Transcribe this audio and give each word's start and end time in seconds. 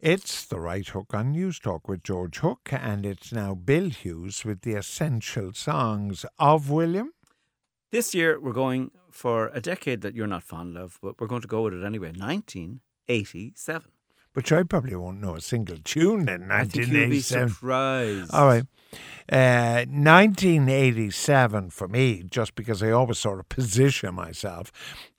It's 0.00 0.44
the 0.44 0.60
right 0.60 0.86
hook 0.86 1.12
on 1.12 1.32
News 1.32 1.58
Talk 1.58 1.88
with 1.88 2.04
George 2.04 2.38
Hook, 2.38 2.68
and 2.70 3.04
it's 3.04 3.32
now 3.32 3.56
Bill 3.56 3.90
Hughes 3.90 4.44
with 4.44 4.60
the 4.60 4.74
essential 4.74 5.52
songs 5.54 6.24
of 6.38 6.70
William. 6.70 7.14
This 7.90 8.14
year, 8.14 8.38
we're 8.38 8.52
going 8.52 8.92
for 9.10 9.48
a 9.52 9.60
decade 9.60 10.02
that 10.02 10.14
you're 10.14 10.28
not 10.28 10.44
fond 10.44 10.78
of, 10.78 11.00
but 11.02 11.20
we're 11.20 11.26
going 11.26 11.42
to 11.42 11.48
go 11.48 11.62
with 11.62 11.74
it 11.74 11.84
anyway 11.84 12.12
1987. 12.16 13.90
Which 14.38 14.52
I 14.52 14.62
probably 14.62 14.94
won't 14.94 15.20
know 15.20 15.34
a 15.34 15.40
single 15.40 15.78
tune 15.82 16.28
in 16.28 16.52
I 16.52 16.62
think 16.62 16.86
you'll 16.92 17.08
be 17.08 17.18
1987. 17.18 17.48
surprised. 17.48 18.32
All 18.32 18.46
right. 18.46 18.64
Uh, 19.28 19.84
1987 19.90 21.70
for 21.70 21.88
me, 21.88 22.22
just 22.22 22.54
because 22.54 22.80
I 22.80 22.92
always 22.92 23.18
sort 23.18 23.40
of 23.40 23.48
position 23.48 24.14
myself. 24.14 24.70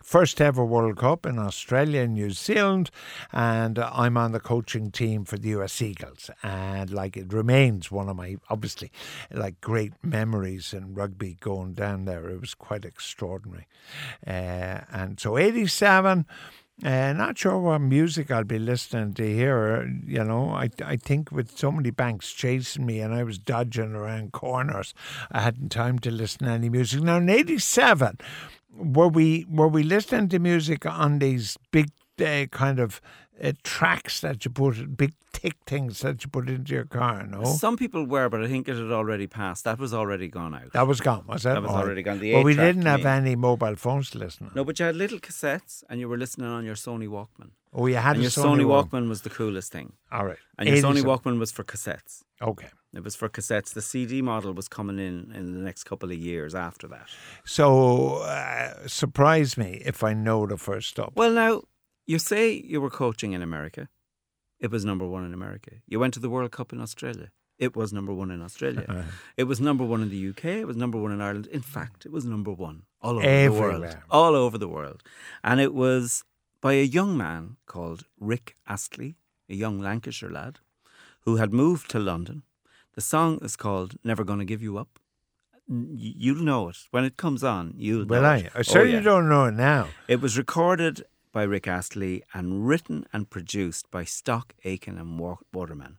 First 0.01 0.39
ever 0.39 0.63
World 0.63 0.95
Cup 0.95 1.25
in 1.25 1.37
Australia 1.37 2.03
and 2.03 2.13
New 2.13 2.29
Zealand, 2.31 2.91
and 3.33 3.77
I'm 3.77 4.15
on 4.15 4.31
the 4.31 4.39
coaching 4.39 4.89
team 4.89 5.25
for 5.25 5.37
the 5.37 5.49
US 5.49 5.81
Eagles. 5.81 6.29
And 6.41 6.89
like 6.89 7.17
it 7.17 7.33
remains 7.33 7.91
one 7.91 8.07
of 8.07 8.15
my, 8.15 8.37
obviously, 8.49 8.89
like 9.31 9.59
great 9.59 9.91
memories 10.01 10.73
in 10.73 10.93
rugby 10.93 11.35
going 11.41 11.73
down 11.73 12.05
there. 12.05 12.29
It 12.29 12.39
was 12.39 12.53
quite 12.53 12.85
extraordinary. 12.85 13.67
Uh, 14.25 14.85
and 14.93 15.19
so 15.19 15.37
87. 15.37 16.25
Uh, 16.83 17.11
not 17.11 17.37
sure 17.37 17.59
what 17.59 17.79
music 17.79 18.31
I'll 18.31 18.45
be 18.45 18.57
listening 18.57 19.13
to 19.15 19.35
here. 19.35 19.85
You 20.05 20.23
know, 20.23 20.51
I 20.51 20.69
I 20.83 20.95
think 20.95 21.29
with 21.31 21.57
so 21.57 21.71
many 21.71 21.89
banks 21.89 22.31
chasing 22.31 22.85
me 22.85 23.01
and 23.01 23.13
I 23.13 23.23
was 23.23 23.37
dodging 23.37 23.93
around 23.95 24.31
corners, 24.31 24.93
I 25.29 25.41
hadn't 25.41 25.69
time 25.69 25.99
to 25.99 26.11
listen 26.11 26.45
to 26.45 26.51
any 26.53 26.69
music. 26.69 27.01
Now 27.01 27.17
in 27.17 27.29
'87, 27.29 28.17
were 28.77 29.09
we 29.09 29.45
were 29.49 29.67
we 29.67 29.83
listening 29.83 30.29
to 30.29 30.39
music 30.39 30.85
on 30.85 31.19
these 31.19 31.57
big 31.71 31.89
uh, 32.21 32.45
kind 32.51 32.79
of 32.79 33.01
uh, 33.43 33.51
tracks 33.63 34.21
that 34.21 34.43
you 34.45 34.51
put, 34.51 34.97
big 34.97 35.13
thick 35.33 35.55
things 35.65 35.99
that 36.01 36.23
you 36.23 36.29
put 36.29 36.49
into 36.49 36.73
your 36.73 36.85
car? 36.85 37.25
No, 37.25 37.43
Some 37.45 37.77
people 37.77 38.05
were, 38.05 38.29
but 38.29 38.43
I 38.43 38.47
think 38.47 38.67
it 38.67 38.75
had 38.75 38.91
already 38.91 39.27
passed. 39.27 39.63
That 39.63 39.79
was 39.79 39.93
already 39.93 40.27
gone 40.27 40.53
out. 40.55 40.73
that 40.73 40.87
was 40.87 41.01
gone. 41.01 41.23
Was 41.27 41.45
it? 41.45 41.49
That 41.49 41.61
was 41.61 41.71
All 41.71 41.77
already 41.77 42.01
gone. 42.03 42.19
The 42.19 42.33
But 42.33 42.43
we 42.43 42.55
didn't 42.55 42.85
have 42.85 43.01
me. 43.03 43.09
any 43.09 43.35
mobile 43.35 43.75
phones 43.75 44.09
to 44.11 44.17
listen. 44.19 44.51
No, 44.55 44.63
but 44.63 44.79
you 44.79 44.85
had 44.85 44.95
little 44.95 45.19
cassettes 45.19 45.83
and 45.89 45.99
you 45.99 46.09
were 46.09 46.17
listening 46.17 46.47
on 46.49 46.65
your 46.65 46.75
Sony 46.75 47.07
Walkman. 47.07 47.51
Oh, 47.71 47.85
you 47.85 47.95
had 47.97 48.15
and 48.15 48.23
your 48.23 48.31
Sony, 48.31 48.63
Walkman. 48.65 48.89
Walkman 48.89 49.09
was 49.09 49.21
the 49.21 49.29
coolest 49.29 49.71
thing. 49.71 49.93
All 50.11 50.25
right, 50.25 50.37
And 50.57 50.67
your 50.67 50.77
Sony 50.77 51.03
Walkman 51.03 51.37
was 51.37 51.51
for 51.51 51.63
cassettes. 51.63 52.23
Okay. 52.41 52.67
It 52.95 53.03
was 53.03 53.15
for 53.15 53.29
cassettes. 53.29 53.73
The 53.73 53.81
CD 53.83 54.23
model 54.23 54.53
was 54.53 54.67
coming 54.67 54.97
in 54.97 55.31
in 55.35 55.53
the 55.53 55.59
next 55.59 55.83
couple 55.83 56.09
of 56.09 56.17
years 56.17 56.55
after 56.55 56.87
that. 56.87 57.07
So 57.45 58.17
uh, 58.23 58.87
surprise 58.87 59.57
me 59.57 59.81
if 59.85 60.03
I 60.03 60.13
know 60.13 60.47
the 60.47 60.57
first 60.57 60.89
stop. 60.89 61.13
Well, 61.15 61.31
now, 61.31 61.61
you 62.11 62.17
say 62.31 62.43
you 62.73 62.79
were 62.83 62.89
coaching 63.03 63.31
in 63.37 63.41
America. 63.49 63.83
It 64.65 64.69
was 64.75 64.83
number 64.89 65.05
one 65.15 65.23
in 65.29 65.33
America. 65.39 65.71
You 65.91 65.97
went 66.01 66.13
to 66.15 66.19
the 66.25 66.31
World 66.35 66.51
Cup 66.57 66.69
in 66.73 66.79
Australia. 66.87 67.29
It 67.65 67.75
was 67.79 67.89
number 67.97 68.13
one 68.21 68.31
in 68.35 68.41
Australia. 68.47 68.85
Uh-huh. 68.89 69.03
it 69.41 69.45
was 69.51 69.59
number 69.69 69.85
one 69.93 70.01
in 70.05 70.09
the 70.15 70.21
UK. 70.29 70.45
It 70.63 70.67
was 70.71 70.77
number 70.83 70.97
one 71.05 71.11
in 71.15 71.21
Ireland. 71.27 71.47
In 71.59 71.61
fact, 71.75 72.05
it 72.07 72.11
was 72.17 72.23
number 72.35 72.53
one 72.67 72.77
all 73.05 73.15
over 73.17 73.27
the 73.27 73.49
world. 73.61 73.97
All 74.19 74.33
over 74.43 74.57
the 74.57 74.71
world. 74.77 74.99
And 75.49 75.57
it 75.67 75.73
was 75.85 76.23
by 76.61 76.73
a 76.73 76.83
young 76.99 77.11
man 77.25 77.41
called 77.73 78.01
Rick 78.31 78.55
Astley, 78.75 79.11
a 79.49 79.55
young 79.63 79.77
Lancashire 79.87 80.31
lad, 80.39 80.53
who 81.25 81.33
had 81.41 81.51
moved 81.63 81.85
to 81.91 81.99
London. 82.11 82.37
The 82.95 83.01
song 83.13 83.39
is 83.47 83.55
called 83.65 83.89
Never 84.03 84.23
Gonna 84.29 84.45
Give 84.51 84.61
You 84.67 84.77
Up. 84.83 84.91
You'll 85.67 86.43
know 86.51 86.69
it. 86.69 86.77
When 86.91 87.03
it 87.09 87.15
comes 87.17 87.43
on, 87.43 87.73
you'll 87.77 88.05
Well, 88.05 88.23
know 88.23 88.29
I, 88.29 88.37
it. 88.37 88.51
I 88.55 88.59
Oh, 88.59 88.61
certainly 88.63 88.97
yeah. 88.97 89.09
don't 89.11 89.29
know 89.29 89.45
it 89.45 89.53
now. 89.53 89.83
It 90.07 90.19
was 90.21 90.37
recorded 90.37 91.03
by 91.31 91.43
Rick 91.43 91.67
Astley 91.67 92.23
and 92.33 92.67
written 92.67 93.05
and 93.13 93.29
produced 93.29 93.89
by 93.91 94.03
Stock 94.03 94.53
Aitken 94.63 94.97
and 94.97 95.19
Wa- 95.19 95.37
Waterman. 95.53 95.97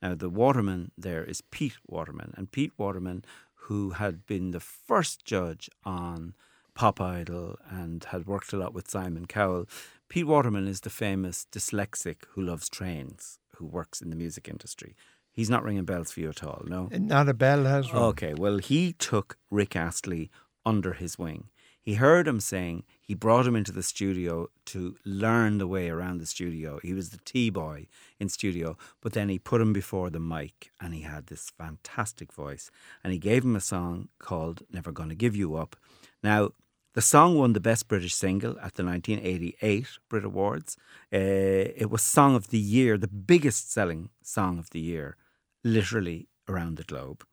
Now, 0.00 0.14
the 0.14 0.28
Waterman 0.28 0.92
there 0.98 1.24
is 1.24 1.40
Pete 1.40 1.76
Waterman, 1.86 2.34
and 2.36 2.52
Pete 2.52 2.72
Waterman, 2.76 3.24
who 3.54 3.90
had 3.90 4.26
been 4.26 4.50
the 4.50 4.60
first 4.60 5.24
judge 5.24 5.70
on 5.84 6.34
Pop 6.74 7.00
Idol 7.00 7.58
and 7.70 8.04
had 8.04 8.26
worked 8.26 8.52
a 8.52 8.56
lot 8.56 8.74
with 8.74 8.90
Simon 8.90 9.26
Cowell. 9.26 9.66
Pete 10.08 10.26
Waterman 10.26 10.68
is 10.68 10.80
the 10.80 10.90
famous 10.90 11.46
dyslexic 11.50 12.24
who 12.30 12.42
loves 12.42 12.68
trains, 12.68 13.38
who 13.56 13.64
works 13.64 14.02
in 14.02 14.10
the 14.10 14.16
music 14.16 14.48
industry. 14.48 14.94
He's 15.30 15.50
not 15.50 15.64
ringing 15.64 15.84
bells 15.84 16.12
for 16.12 16.20
you 16.20 16.28
at 16.28 16.44
all, 16.44 16.62
no? 16.66 16.88
Not 16.92 17.28
a 17.28 17.34
bell 17.34 17.64
has 17.64 17.92
rung. 17.92 18.02
Okay, 18.04 18.34
well, 18.34 18.58
he 18.58 18.92
took 18.92 19.36
Rick 19.50 19.74
Astley 19.74 20.30
under 20.66 20.92
his 20.92 21.18
wing. 21.18 21.48
He 21.84 21.94
heard 21.94 22.26
him 22.26 22.40
saying, 22.40 22.84
he 23.02 23.14
brought 23.14 23.46
him 23.46 23.54
into 23.54 23.70
the 23.70 23.82
studio 23.82 24.48
to 24.66 24.96
learn 25.04 25.58
the 25.58 25.66
way 25.66 25.90
around 25.90 26.18
the 26.18 26.26
studio. 26.26 26.80
He 26.82 26.94
was 26.94 27.10
the 27.10 27.18
T 27.18 27.50
boy 27.50 27.88
in 28.18 28.30
studio, 28.30 28.78
but 29.02 29.12
then 29.12 29.28
he 29.28 29.38
put 29.38 29.60
him 29.60 29.74
before 29.74 30.08
the 30.08 30.18
mic 30.18 30.70
and 30.80 30.94
he 30.94 31.02
had 31.02 31.26
this 31.26 31.50
fantastic 31.50 32.32
voice. 32.32 32.70
And 33.02 33.12
he 33.12 33.18
gave 33.18 33.44
him 33.44 33.54
a 33.54 33.60
song 33.60 34.08
called 34.18 34.62
Never 34.72 34.92
Gonna 34.92 35.14
Give 35.14 35.36
You 35.36 35.56
Up. 35.56 35.76
Now, 36.22 36.52
the 36.94 37.02
song 37.02 37.36
won 37.36 37.52
the 37.52 37.60
Best 37.60 37.86
British 37.88 38.14
Single 38.14 38.52
at 38.52 38.74
the 38.74 38.84
1988 38.84 39.86
Brit 40.08 40.24
Awards. 40.24 40.76
Uh, 41.12 41.74
it 41.76 41.90
was 41.90 42.02
Song 42.02 42.36
of 42.36 42.48
the 42.48 42.58
Year, 42.58 42.96
the 42.96 43.08
biggest 43.08 43.70
selling 43.70 44.10
song 44.22 44.58
of 44.58 44.70
the 44.70 44.80
year, 44.80 45.16
literally 45.64 46.28
around 46.48 46.76
the 46.76 46.84
globe. 46.84 47.26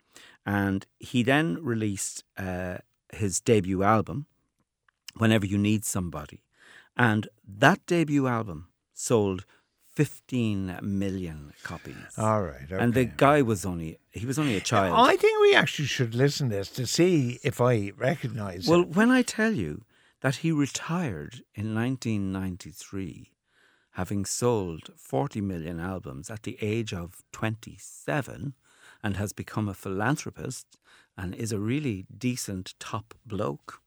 And 0.46 0.86
he 1.00 1.22
then 1.22 1.60
released 1.62 2.24
uh, 2.38 2.80
his 3.14 3.40
debut 3.40 3.84
album, 3.84 4.26
Whenever 5.18 5.46
You 5.46 5.58
Need 5.58 5.86
Somebody. 5.86 6.44
And 6.98 7.28
that 7.48 7.86
debut 7.86 8.28
album 8.28 8.68
sold 8.94 9.46
15 9.94 10.80
million 10.82 11.54
copies. 11.64 11.96
All 12.18 12.42
right. 12.44 12.64
Okay. 12.72 12.82
And 12.82 12.94
the 12.94 13.06
guy 13.06 13.42
was 13.42 13.66
only, 13.66 13.98
he 14.12 14.26
was 14.26 14.40
only 14.40 14.56
a 14.56 14.62
child. 14.62 14.96
I 14.98 15.16
think 15.18 15.42
we 15.42 15.54
actually 15.56 15.86
should 15.88 16.16
listen 16.16 16.50
to 16.50 16.56
this 16.56 16.70
to 16.72 16.88
see 16.88 17.40
if 17.44 17.60
I 17.60 17.92
recognise 17.98 18.68
Well, 18.68 18.82
it. 18.82 18.96
when 18.96 19.12
I 19.12 19.22
tell 19.22 19.54
you 19.54 19.84
that 20.22 20.38
he 20.38 20.52
retired 20.52 21.44
in 21.56 21.74
1993, 21.76 23.32
having 23.92 24.24
sold 24.26 24.90
40 24.96 25.42
million 25.42 25.80
albums 25.80 26.30
at 26.30 26.44
the 26.44 26.58
age 26.62 26.94
of 26.94 27.24
27, 27.34 28.54
and 29.04 29.18
has 29.18 29.34
become 29.34 29.68
a 29.68 29.74
philanthropist 29.74 30.78
and 31.18 31.34
is 31.36 31.52
a 31.52 31.60
really 31.60 32.06
decent 32.16 32.76
top 32.80 33.14
bloke, 33.26 33.82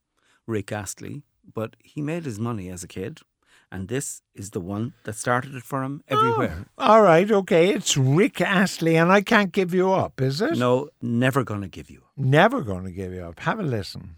Rick 0.47 0.71
Astley, 0.71 1.23
but 1.53 1.75
he 1.83 2.01
made 2.01 2.25
his 2.25 2.39
money 2.39 2.69
as 2.69 2.83
a 2.83 2.87
kid. 2.87 3.19
And 3.71 3.87
this 3.87 4.21
is 4.33 4.51
the 4.51 4.61
one 4.61 4.93
that 5.03 5.15
started 5.15 5.55
it 5.55 5.63
for 5.63 5.83
him 5.83 6.01
oh, 6.09 6.17
everywhere. 6.17 6.65
All 6.77 7.01
right. 7.01 7.29
Okay. 7.29 7.69
It's 7.69 7.97
Rick 7.97 8.39
Astley, 8.39 8.95
and 8.95 9.11
I 9.11 9.21
can't 9.21 9.51
give 9.51 9.73
you 9.73 9.91
up, 9.91 10.21
is 10.21 10.39
it? 10.39 10.57
No, 10.57 10.89
never 11.01 11.43
gonna 11.43 11.67
give 11.67 11.89
you. 11.89 11.97
Up. 11.97 12.25
Never 12.25 12.63
to 12.63 12.91
give 12.91 13.11
you 13.11 13.23
up. 13.23 13.39
Have 13.39 13.59
a 13.59 13.63
listen. 13.63 14.17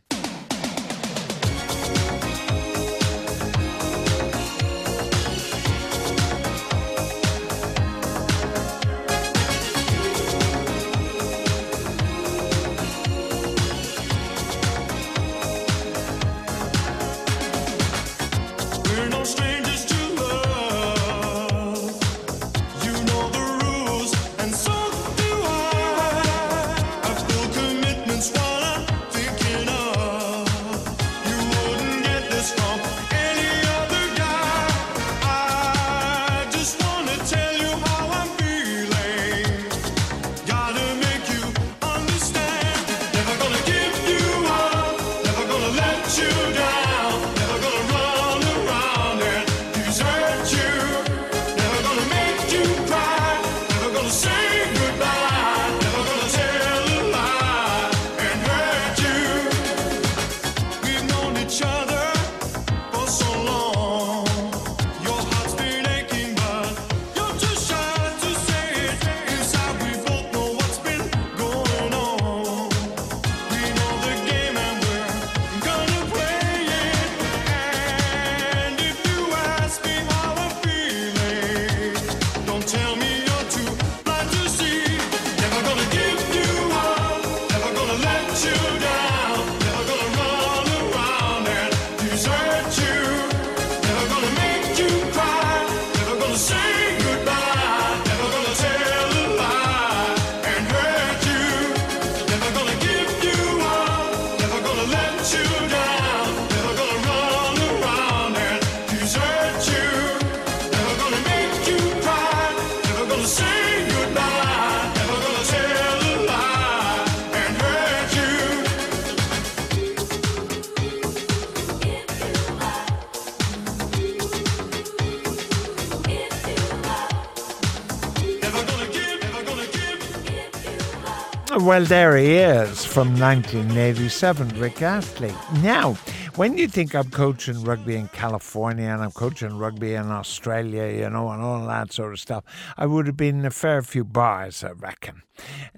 Well, 131.68 131.84
there 131.84 132.16
he 132.16 132.36
is 132.36 132.86
from 132.86 133.20
1987, 133.20 134.58
Rick 134.58 134.82
Astley. 134.82 135.34
Now, 135.62 135.96
when 136.38 136.58
you 136.58 136.70
think 136.70 136.96
I'm 136.96 137.10
coaching 137.10 137.62
rugby 137.66 137.98
in 137.98 138.08
California 138.08 138.86
and 138.86 139.04
I'm 139.04 139.12
coaching 139.12 139.58
rugby 139.58 139.96
in 139.96 140.10
Australia, 140.10 140.88
you 140.88 141.10
know, 141.10 141.30
and 141.30 141.42
all 141.42 141.68
that 141.68 141.92
sort 141.92 142.14
of 142.14 142.22
stuff, 142.22 142.46
I 142.78 142.86
would 142.86 143.06
have 143.06 143.18
been 143.18 143.40
in 143.40 143.46
a 143.46 143.52
fair 143.52 143.82
few 143.82 144.06
bars, 144.06 144.64
I 144.64 144.72
reckon. 144.72 145.24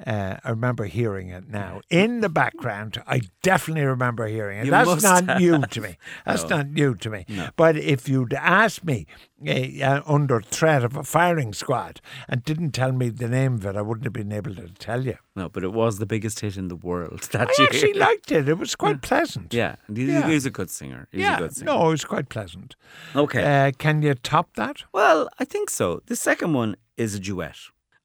Uh, 0.06 0.38
I 0.44 0.50
remember 0.50 0.86
hearing 0.86 1.30
it 1.30 1.50
now. 1.50 1.82
In 1.90 2.22
the 2.22 2.30
background, 2.30 3.02
I 3.08 3.22
definitely 3.42 3.84
remember 3.86 4.28
hearing 4.28 4.60
it. 4.60 4.66
You 4.66 4.72
That's 4.72 5.04
not 5.04 5.26
have. 5.28 5.40
new 5.42 5.62
to 5.62 5.82
me. 5.82 5.98
That's 6.26 6.44
No. 6.50 6.58
not 6.58 6.68
new 6.70 6.96
to 6.96 7.10
me. 7.10 7.26
No. 7.28 7.50
But 7.56 7.78
if 7.78 8.08
you'd 8.08 8.34
asked 8.34 8.84
me 8.86 9.06
uh, 9.48 9.52
uh, 9.52 10.02
under 10.06 10.42
threat 10.42 10.84
of 10.84 10.96
a 10.96 11.04
firing 11.04 11.54
squad 11.54 12.02
and 12.28 12.44
didn't 12.44 12.72
tell 12.72 12.92
me 12.92 13.10
the 13.10 13.28
name 13.28 13.56
of 13.56 13.66
it, 13.66 13.76
I 13.76 13.82
wouldn't 13.82 14.06
have 14.06 14.14
been 14.14 14.32
able 14.32 14.56
to 14.56 14.70
tell 14.70 15.06
you. 15.06 15.18
No, 15.36 15.50
but 15.50 15.64
it 15.64 15.72
was 15.74 16.00
the 16.00 16.06
biggest 16.06 16.40
hit 16.42 16.58
in 16.58 16.68
the 16.68 16.76
world 16.76 17.22
that 17.32 17.50
I 17.50 17.54
year. 17.62 17.68
actually 17.72 17.94
liked 18.08 18.32
it. 18.32 18.48
It 18.50 18.58
was 18.58 18.76
quite 18.76 19.02
pleasant. 19.02 19.54
Yeah, 19.54 19.76
he, 19.94 20.06
Yeah. 20.06 20.28
he 20.28 20.34
was 20.34 20.46
a 20.46 20.50
good 20.52 20.70
singer. 20.70 21.08
He 21.12 21.22
yeah. 21.22 21.36
a 21.38 21.40
good 21.40 21.56
singer. 21.56 21.72
No, 21.72 21.88
it 21.88 21.92
was 21.92 22.06
quite 22.06 22.30
pleasant. 22.30 22.76
Okay. 23.16 23.44
Uh, 23.68 23.72
can 23.78 24.02
you 24.02 24.14
top 24.16 24.56
that? 24.56 24.84
Well, 24.94 25.30
I 25.40 25.46
think 25.46 25.70
so. 25.70 26.02
The 26.06 26.16
second 26.16 26.54
one 26.54 26.76
is 26.98 27.16
a 27.16 27.20
duet, 27.20 27.56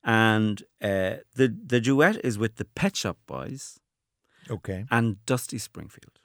and 0.05 0.63
uh, 0.83 1.17
the 1.35 1.49
the 1.67 1.81
duet 1.81 2.17
is 2.25 2.37
with 2.39 2.57
the 2.57 2.65
Pet 2.65 2.97
Shop 2.97 3.17
Boys 3.27 3.81
Okay. 4.51 4.85
and 4.91 5.25
Dusty 5.27 5.59
Springfield. 5.59 6.19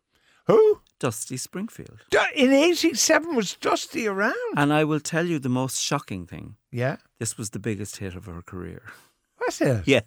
Who? 0.48 0.82
Dusty 1.00 1.38
Springfield. 1.38 2.00
In 2.36 2.52
87 2.52 3.36
was 3.36 3.56
Dusty 3.56 4.08
around. 4.08 4.34
And 4.58 4.74
I 4.74 4.84
will 4.84 5.00
tell 5.00 5.26
you 5.26 5.40
the 5.40 5.48
most 5.50 5.80
shocking 5.82 6.26
thing. 6.26 6.56
yeah. 6.72 6.98
This 7.20 7.38
was 7.38 7.50
the 7.52 7.60
biggest 7.60 7.98
hit 7.98 8.16
of 8.16 8.26
her 8.26 8.42
career. 8.42 8.82
What's 9.38 9.62
it? 9.62 9.84
Yeah. 9.88 10.02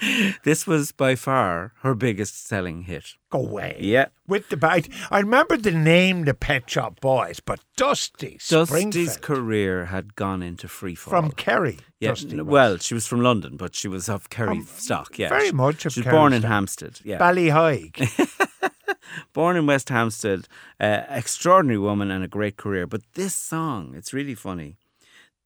this 0.44 0.66
was 0.66 0.92
by 0.92 1.14
far 1.14 1.72
her 1.82 1.94
biggest 1.94 2.46
selling 2.46 2.82
hit. 2.82 3.04
Go 3.30 3.40
away. 3.40 3.76
Yeah. 3.80 4.06
With 4.26 4.48
the 4.48 4.56
bite. 4.56 4.88
I 5.10 5.20
remember 5.20 5.56
the 5.56 5.70
name, 5.72 6.24
the 6.24 6.34
Pet 6.34 6.68
Shop 6.68 7.00
Boys, 7.00 7.40
but 7.40 7.60
Dusty 7.76 8.38
Dusty's 8.48 9.16
career 9.16 9.86
had 9.86 10.14
gone 10.16 10.42
into 10.42 10.66
freefall. 10.66 11.10
From 11.10 11.30
Kerry. 11.32 11.78
Yeah, 12.00 12.10
Dusty 12.10 12.36
was. 12.36 12.46
well, 12.46 12.76
she 12.78 12.94
was 12.94 13.06
from 13.06 13.20
London, 13.22 13.56
but 13.56 13.74
she 13.74 13.88
was 13.88 14.08
of 14.08 14.30
Kerry 14.30 14.58
Um, 14.58 14.66
stock. 14.66 15.18
Yeah, 15.18 15.28
very 15.28 15.46
She- 15.48 15.52
much 15.52 15.86
of 15.86 15.92
She 15.92 16.00
was 16.00 16.04
Kerry 16.04 16.16
born 16.16 16.32
in. 16.32 16.42
Hampstead. 16.42 17.00
Yeah, 17.04 17.18
Ballyhige. 17.18 18.48
born 19.32 19.56
in 19.56 19.66
West 19.66 19.88
Hampstead. 19.88 20.46
Uh, 20.78 21.02
extraordinary 21.08 21.78
woman 21.78 22.10
and 22.10 22.24
a 22.24 22.28
great 22.28 22.56
career. 22.56 22.86
But 22.86 23.02
this 23.14 23.34
song, 23.34 23.94
it's 23.96 24.12
really 24.12 24.34
funny. 24.34 24.76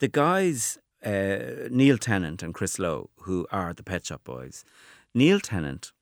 The 0.01 0.09
guys, 0.09 0.79
uh, 1.05 1.69
Neil 1.71 1.99
Tennant 1.99 2.43
and 2.43 2.55
Chris 2.55 2.79
Lowe, 2.79 3.11
who 3.21 3.47
are 3.51 3.73
the 3.73 3.83
Pet 3.83 4.07
Shop 4.07 4.23
Boys. 4.25 4.65
Neil 5.15 5.41
Tennant 5.41 5.93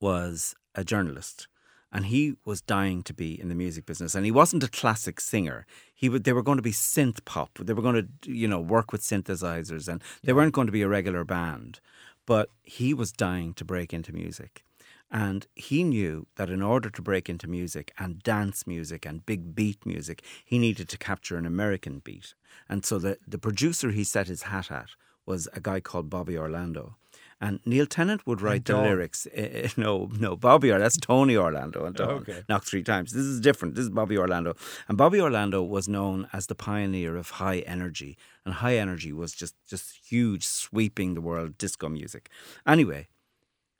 was 0.00 0.54
a 0.74 0.84
journalist. 0.84 1.48
And 1.92 2.06
he 2.06 2.34
was 2.44 2.60
dying 2.60 3.02
to 3.04 3.14
be 3.14 3.40
in 3.40 3.48
the 3.48 3.54
music 3.54 3.86
business, 3.86 4.14
and 4.14 4.24
he 4.24 4.30
wasn't 4.30 4.64
a 4.64 4.68
classic 4.68 5.18
singer. 5.20 5.64
He 5.94 6.08
would, 6.08 6.24
they 6.24 6.32
were 6.32 6.42
going 6.42 6.58
to 6.58 6.62
be 6.62 6.72
synth 6.72 7.24
pop. 7.24 7.58
They 7.58 7.72
were 7.72 7.80
going 7.80 8.08
to, 8.22 8.30
you 8.30 8.48
know, 8.48 8.60
work 8.60 8.92
with 8.92 9.02
synthesizers, 9.02 9.88
and 9.88 10.02
they 10.22 10.32
weren't 10.32 10.52
going 10.52 10.66
to 10.66 10.72
be 10.72 10.82
a 10.82 10.88
regular 10.88 11.24
band. 11.24 11.80
But 12.26 12.50
he 12.64 12.92
was 12.92 13.12
dying 13.12 13.54
to 13.54 13.64
break 13.64 13.94
into 13.94 14.12
music, 14.12 14.64
and 15.10 15.46
he 15.54 15.84
knew 15.84 16.26
that 16.36 16.50
in 16.50 16.62
order 16.62 16.90
to 16.90 17.02
break 17.02 17.28
into 17.28 17.46
music 17.46 17.92
and 17.98 18.22
dance 18.22 18.66
music 18.66 19.06
and 19.06 19.26
big 19.26 19.54
beat 19.54 19.86
music, 19.86 20.22
he 20.44 20.58
needed 20.58 20.88
to 20.88 20.98
capture 20.98 21.36
an 21.36 21.46
American 21.46 22.00
beat. 22.00 22.34
And 22.68 22.84
so 22.84 22.98
the 22.98 23.18
the 23.26 23.38
producer 23.38 23.90
he 23.90 24.04
set 24.04 24.26
his 24.26 24.42
hat 24.42 24.70
at 24.70 24.90
was 25.24 25.48
a 25.52 25.60
guy 25.60 25.80
called 25.80 26.10
Bobby 26.10 26.38
Orlando. 26.38 26.96
And 27.38 27.60
Neil 27.66 27.84
Tennant 27.84 28.26
would 28.26 28.40
write 28.40 28.64
the 28.64 28.78
lyrics. 28.78 29.26
Uh, 29.26 29.68
no, 29.76 30.08
no, 30.18 30.36
Bobby 30.36 30.70
Or 30.70 30.78
that's 30.78 30.96
Tony 30.96 31.36
Orlando 31.36 31.84
and 31.84 31.94
Dawn. 31.94 32.10
Okay. 32.22 32.42
Knocked 32.48 32.66
three 32.66 32.82
times. 32.82 33.12
This 33.12 33.26
is 33.26 33.40
different. 33.40 33.74
This 33.74 33.82
is 33.84 33.90
Bobby 33.90 34.16
Orlando. 34.16 34.54
And 34.88 34.96
Bobby 34.96 35.20
Orlando 35.20 35.62
was 35.62 35.86
known 35.86 36.28
as 36.32 36.46
the 36.46 36.54
pioneer 36.54 37.14
of 37.14 37.30
high 37.30 37.58
energy. 37.58 38.16
And 38.46 38.54
high 38.54 38.78
energy 38.78 39.12
was 39.12 39.32
just, 39.32 39.54
just 39.68 39.98
huge, 40.10 40.46
sweeping 40.46 41.12
the 41.12 41.20
world 41.20 41.58
disco 41.58 41.90
music. 41.90 42.30
Anyway, 42.66 43.08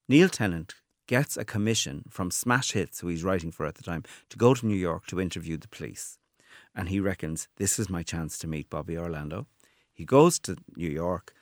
Neil 0.07 0.29
Tennant 0.29 0.75
gets 1.07 1.37
a 1.37 1.45
commission 1.45 2.05
from 2.11 2.31
Smash 2.31 2.73
Hits, 2.73 3.01
who 3.01 3.09
he's 3.09 3.25
writing 3.25 3.51
for 3.51 3.67
at 3.67 3.77
the 3.77 3.83
time, 3.83 4.03
to 4.31 4.37
go 4.37 4.55
to 4.55 4.67
New 4.67 4.77
York 4.77 5.07
to 5.07 5.21
interview 5.21 5.57
the 5.57 5.69
police. 5.69 6.19
And 6.75 6.89
he 6.89 7.01
reckons 7.01 7.49
this 7.57 7.79
is 7.79 7.89
my 7.89 8.03
chance 8.03 8.39
to 8.39 8.47
meet 8.47 8.71
Bobby 8.71 8.99
Orlando. 8.99 9.47
He 9.93 10.05
goes 10.05 10.39
to 10.41 10.57
New 10.77 10.91
York. 10.91 11.33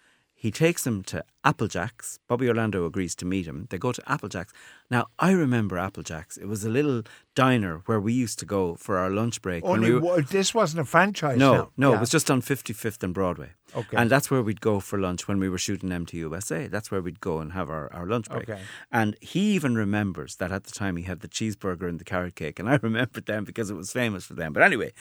He 0.44 0.50
takes 0.50 0.87
him 0.87 1.02
to 1.05 1.25
Applejack's. 1.43 2.19
Bobby 2.29 2.49
Orlando 2.49 2.85
agrees 2.85 3.14
to 3.14 3.25
meet 3.25 3.46
him. 3.46 3.67
They 3.70 3.79
go 3.79 3.93
to 3.93 4.02
Applejack's. 4.06 4.52
Now, 4.91 5.06
I 5.19 5.31
remember 5.31 5.79
Applejack's. 5.79 6.37
It 6.37 6.49
was 6.49 6.64
a 6.64 6.69
little 6.69 7.02
diner 7.35 7.81
where 7.87 7.99
we 7.99 8.12
used 8.12 8.38
to 8.41 8.44
go 8.44 8.75
for 8.75 8.99
our 8.99 9.08
lunch 9.08 9.41
break. 9.41 9.64
Only 9.64 9.93
we 9.93 9.99
were, 10.00 10.20
this 10.20 10.52
wasn't 10.55 10.82
a 10.82 10.85
franchise. 10.85 11.38
no, 11.38 11.55
now. 11.55 11.70
no, 11.79 11.91
Yeah. 11.91 11.96
it 11.96 12.00
was 12.00 12.11
just 12.11 12.31
on 12.31 12.43
55th 12.43 13.02
and 13.02 13.14
Broadway. 13.14 13.52
Okay. 13.75 13.96
And 13.96 14.11
that's 14.11 14.31
where 14.31 14.43
we'd 14.43 14.61
go 14.61 14.81
for 14.81 14.99
lunch 14.99 15.26
when 15.26 15.38
we 15.38 15.49
were 15.49 15.56
shooting 15.56 15.88
MTUSA. 15.88 16.71
That's 16.71 16.90
where 16.90 17.00
we'd 17.00 17.21
go 17.21 17.38
and 17.38 17.52
have 17.52 17.71
our, 17.71 17.90
our 17.95 18.04
lunch 18.07 18.28
break. 18.28 18.50
Okay. 18.50 18.61
And 18.92 19.16
he 19.23 19.52
even 19.54 19.75
remembers 19.76 20.37
that 20.37 20.52
at 20.52 20.64
the 20.64 20.73
time 20.73 20.99
he 20.99 21.04
had 21.04 21.21
the 21.21 21.28
cheeseburger 21.28 21.88
and 21.88 21.99
the 21.99 22.04
carrot 22.04 22.35
cake. 22.37 22.59
And 22.59 22.68
I 22.68 22.78
remembered 22.83 23.25
them 23.25 23.45
because 23.45 23.71
it 23.71 23.76
was 23.76 23.92
famous 23.92 24.26
for 24.26 24.35
them. 24.35 24.52
But 24.52 24.62
anyway, 24.62 24.92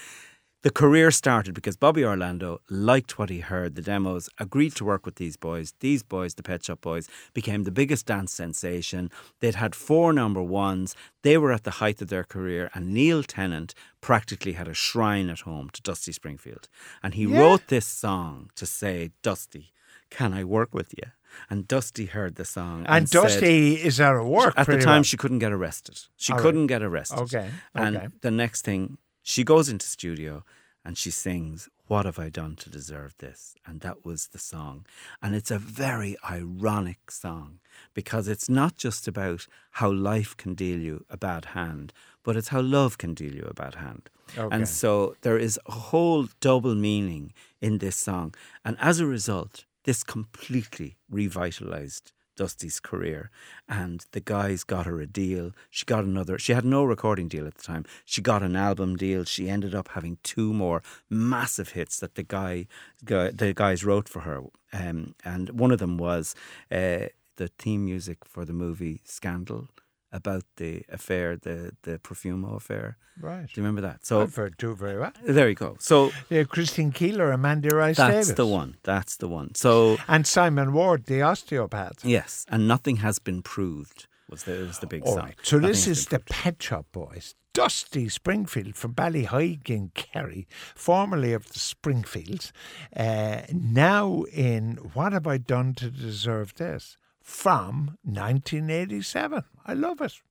the 0.63 0.71
career 0.71 1.11
started 1.11 1.53
because 1.53 1.75
Bobby 1.77 2.03
Orlando 2.05 2.59
liked 2.69 3.19
what 3.19 3.29
he 3.29 3.39
heard, 3.39 3.75
the 3.75 3.81
demos, 3.81 4.29
agreed 4.39 4.75
to 4.77 4.85
work 4.85 5.05
with 5.05 5.15
these 5.15 5.37
boys. 5.37 5.73
These 5.81 6.03
boys, 6.03 6.33
the 6.35 6.43
Pet 6.43 6.63
Shop 6.65 6.81
Boys, 6.81 7.07
became 7.33 7.63
the 7.63 7.71
biggest 7.71 8.05
dance 8.05 8.31
sensation. 8.33 9.11
They'd 9.41 9.55
had 9.55 9.75
four 9.75 10.13
number 10.13 10.41
ones. 10.41 10.95
They 11.21 11.37
were 11.37 11.51
at 11.51 11.63
the 11.63 11.71
height 11.81 12.01
of 12.01 12.07
their 12.07 12.23
career, 12.23 12.69
and 12.73 12.93
Neil 12.93 13.23
Tennant 13.23 13.73
practically 14.01 14.53
had 14.53 14.67
a 14.67 14.73
shrine 14.73 15.29
at 15.29 15.41
home 15.41 15.69
to 15.73 15.81
Dusty 15.81 16.11
Springfield. 16.13 16.67
And 17.03 17.13
he 17.13 17.25
Yeah. 17.25 17.39
wrote 17.39 17.67
this 17.67 17.85
song 17.85 18.49
to 18.55 18.65
say, 18.65 19.11
Dusty, 19.21 19.73
can 20.09 20.33
I 20.33 20.43
work 20.43 20.73
with 20.73 20.93
you? 20.97 21.11
And 21.49 21.67
Dusty 21.67 22.05
heard 22.05 22.35
the 22.35 22.45
song. 22.45 22.85
And 22.87 23.09
said- 23.09 23.21
Dusty 23.23 23.73
is 23.83 23.99
out 23.99 24.15
of 24.15 24.25
work. 24.27 24.53
at 24.55 24.67
the 24.67 24.77
time, 24.77 24.97
well. 24.97 25.03
she 25.03 25.17
couldn't 25.17 25.39
get 25.39 25.51
arrested. 25.51 25.99
She 26.15 26.31
All 26.31 26.37
right. 26.37 26.43
couldn't 26.43 26.67
get 26.67 26.83
arrested. 26.83 27.19
Okay, 27.19 27.49
And 27.73 27.97
okay. 27.97 28.07
the 28.21 28.31
next 28.31 28.61
thing, 28.63 28.97
she 29.23 29.43
goes 29.43 29.69
into 29.69 29.85
studio 29.85 30.43
and 30.85 30.97
she 30.97 31.09
sings, 31.09 31.69
What 31.87 32.05
Have 32.05 32.19
I 32.19 32.29
Done 32.29 32.57
to 32.57 32.69
Deserve 32.69 33.15
This? 33.17 33.55
And 33.65 33.79
that 33.81 34.05
was 34.05 34.27
the 34.27 34.37
song. 34.37 34.85
And 35.21 35.33
it's 35.33 35.49
a 35.49 35.57
very 35.57 36.17
ironic 36.29 37.09
song 37.09 37.59
because 37.93 38.27
it's 38.27 38.49
not 38.49 38.75
just 38.75 39.07
about 39.07 39.47
how 39.71 39.91
life 39.91 40.35
can 40.35 40.53
deal 40.53 40.79
you 40.79 41.05
a 41.09 41.15
bad 41.15 41.45
hand, 41.45 41.93
but 42.21 42.35
it's 42.35 42.49
how 42.49 42.61
love 42.61 42.97
can 42.97 43.13
deal 43.13 43.33
you 43.33 43.47
a 43.49 43.53
bad 43.53 43.75
hand. 43.75 44.09
Okay. 44.37 44.53
And 44.53 44.67
so 44.67 45.15
there 45.21 45.37
is 45.37 45.57
a 45.65 45.71
whole 45.71 46.27
double 46.41 46.75
meaning 46.75 47.33
in 47.61 47.77
this 47.77 47.95
song. 47.95 48.35
And 48.65 48.77
as 48.79 48.99
a 48.99 49.05
result, 49.05 49.63
this 49.85 50.03
completely 50.03 50.97
revitalized 51.09 52.11
Dusty's 52.35 52.79
career. 52.79 53.29
And 53.67 54.05
the 54.11 54.19
guys 54.19 54.63
got 54.63 54.85
her 54.85 54.99
a 55.01 55.07
deal. 55.07 55.51
She 55.69 55.85
got 55.85 56.03
another, 56.03 56.37
she 56.37 56.53
had 56.53 56.65
no 56.65 56.83
recording 56.83 57.27
deal 57.27 57.47
at 57.47 57.55
the 57.55 57.63
time. 57.63 57.85
She 58.05 58.21
got 58.21 58.43
an 58.43 58.55
album 58.55 58.95
deal. 58.95 59.23
She 59.23 59.49
ended 59.49 59.75
up 59.75 59.89
having 59.89 60.17
two 60.23 60.53
more 60.53 60.81
massive 61.09 61.69
hits 61.69 61.99
that 61.99 62.15
the 62.15 62.23
guy, 62.23 62.67
the 63.01 63.53
guys 63.55 63.83
wrote 63.83 64.09
for 64.09 64.21
her. 64.21 64.41
Um, 64.71 65.15
and 65.23 65.49
one 65.51 65.71
of 65.71 65.79
them 65.79 65.97
was 65.97 66.35
uh, 66.71 67.07
the 67.35 67.47
theme 67.59 67.85
music 67.85 68.25
for 68.25 68.45
the 68.45 68.53
movie 68.53 69.01
Scandal 69.03 69.67
about 70.13 70.43
the 70.57 70.83
affair, 70.89 71.35
the, 71.35 71.71
the 71.81 71.97
Profumo 71.99 72.55
affair. 72.55 72.97
Right. 73.19 73.47
Do 73.47 73.53
you 73.59 73.63
remember 73.63 73.81
that? 73.81 74.05
So 74.05 74.21
I've 74.21 74.35
heard 74.35 74.57
two 74.57 74.75
very 74.75 74.99
well. 74.99 75.11
there 75.23 75.49
you 75.49 75.55
go. 75.55 75.75
So 75.79 76.11
Yeah, 76.29 76.43
Christine 76.43 76.91
Keeler 76.91 77.31
and 77.31 77.41
Mandy 77.41 77.69
Rice 77.69 77.97
that's 77.97 78.13
Davies. 78.27 78.35
the 78.35 78.45
one. 78.47 78.77
That's 78.83 79.17
the 79.17 79.27
one. 79.27 79.53
So 79.55 79.97
And 80.07 80.25
Simon 80.25 80.71
Ward, 80.73 81.05
the 81.05 81.21
osteopath. 81.21 82.05
yes, 82.05 82.45
and 82.49 82.67
nothing 82.67 82.97
has 82.97 83.19
been 83.19 83.41
proved. 83.41 84.07
Was 84.29 84.43
the 84.43 84.53
was 84.67 84.79
the 84.79 84.87
big 84.87 85.03
All 85.03 85.17
right. 85.17 85.35
So 85.43 85.57
this 85.59 85.61
Nothing 85.61 85.89
has 85.91 85.97
is 85.99 86.05
the 86.07 86.19
Pet 86.19 86.61
Shop 86.63 86.85
Boys. 86.91 87.35
Dusty 87.53 88.09
Springfield 88.09 88.75
from 88.75 88.95
Ballyhige 88.95 89.69
in 89.69 89.91
Kerry, 89.93 90.47
formerly 90.73 91.33
of 91.33 91.43
the 91.53 91.59
Springfields, 91.59 92.51
uh, 92.97 93.41
now 93.51 94.23
in 94.33 94.77
What 94.95 95.13
Have 95.13 95.27
I 95.27 95.37
Done 95.37 95.75
to 95.75 95.91
Deserve 95.91 96.55
This? 96.55 96.97
From 97.23 97.97
1987. 98.03 99.43
I 99.65 99.73
love 99.73 100.01
it. 100.01 100.21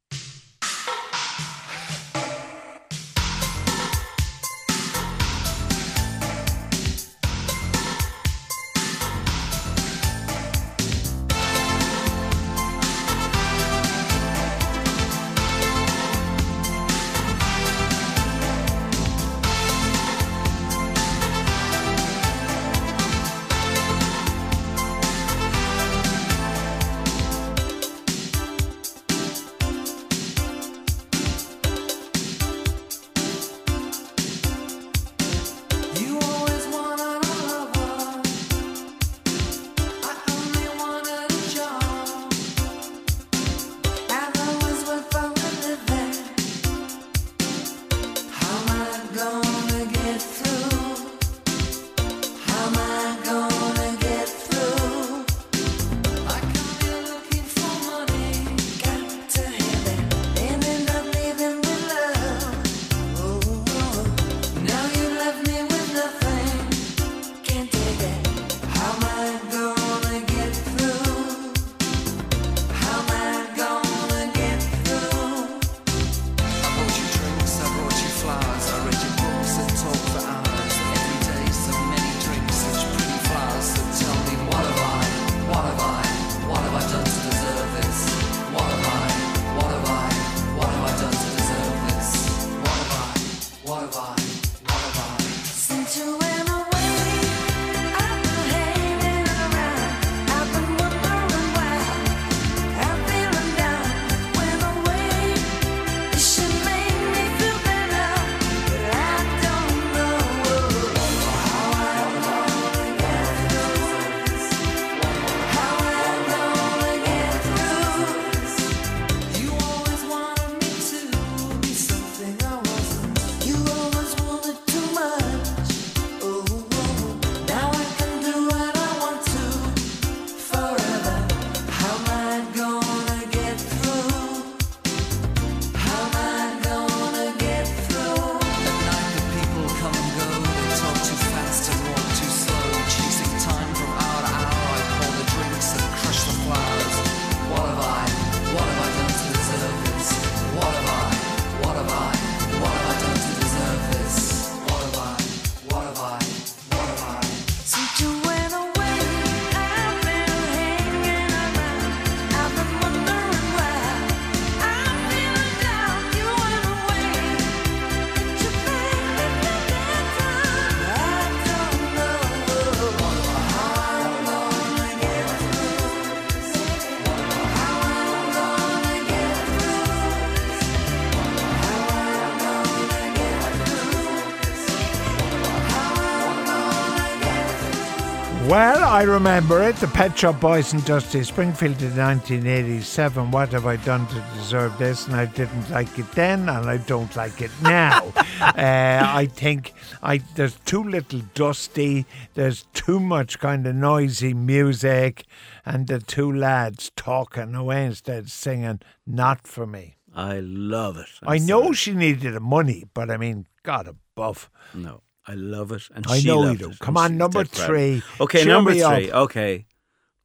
I 189.03 189.05
remember 189.05 189.61
it. 189.65 189.75
The 189.75 189.89
Pet 189.89 190.17
Shop 190.17 190.39
Boys 190.39 190.73
and 190.73 190.85
Dusty 190.85 191.25
Springfield 191.25 191.83
in 191.83 191.97
1987. 191.97 193.33
What 193.33 193.51
have 193.51 193.67
I 193.67 193.75
done 193.75 194.07
to 194.07 194.25
deserve 194.37 194.79
this? 194.79 195.09
And 195.09 195.17
I 195.17 195.25
didn't 195.25 195.69
like 195.71 195.99
it 195.99 196.09
then, 196.13 196.49
and 196.49 196.71
I 196.71 196.77
don't 196.77 197.15
like 197.17 197.43
it 197.43 197.51
now. 197.63 198.13
uh, 198.41 198.53
I 198.57 199.27
think 199.27 199.73
I 200.05 200.19
there's 200.37 200.55
too 200.67 200.85
little 200.85 201.19
Dusty. 201.35 202.07
There's 202.35 202.67
too 202.75 203.01
much 203.01 203.41
kind 203.41 203.67
of 203.67 203.75
noisy 203.75 204.35
music, 204.35 205.25
and 205.67 205.89
the 205.89 205.99
two 205.99 206.33
lads 206.33 206.93
talking 206.95 207.57
away 207.57 207.87
instead 207.87 208.19
of 208.21 208.31
singing. 208.31 208.83
Not 209.05 209.49
for 209.49 209.67
me. 209.67 209.97
I 210.15 210.39
love 210.39 210.97
it. 210.97 211.09
I'm 211.25 211.29
I 211.29 211.39
know 211.39 211.63
sorry. 211.63 211.75
she 211.75 211.95
needed 211.95 212.35
the 212.35 212.41
money, 212.41 212.85
but 212.95 213.11
I 213.11 213.17
mean, 213.17 213.49
God 213.65 213.89
above. 213.89 214.49
No, 214.73 215.03
I 215.27 215.35
love 215.35 215.71
it, 215.73 215.89
and 215.95 216.05
I 216.09 216.19
she 216.19 216.27
know 216.29 216.51
you 216.51 216.57
do. 216.59 216.71
it, 216.71 216.79
Come 216.81 216.97
on, 216.97 217.17
number 217.17 217.45
dead 217.45 217.53
proud. 217.53 217.67
three. 217.67 218.03
Okay, 218.21 218.43
Cheer 218.43 218.53
number 218.53 218.73
me 218.73 218.83
up. 218.83 218.95
three. 218.95 219.13
Okay, 219.13 219.67